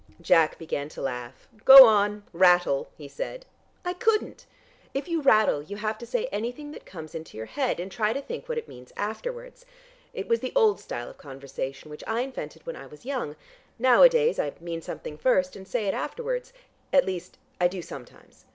[0.19, 1.47] Jack began to laugh.
[1.63, 3.45] "Go on; rattle!" he said.
[3.85, 4.47] "I couldn't.
[4.95, 8.11] If you rattle you have to say anything that comes into your head, and try
[8.11, 9.63] to think what it means afterwards.
[10.11, 13.35] It was the old style of conversation which I invented when I was young.
[13.77, 16.51] Nowadays I mean something first and say it afterwards.
[16.91, 18.45] At least I do sometimes.